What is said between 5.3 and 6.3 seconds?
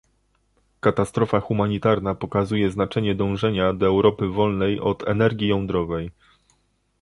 jądrowej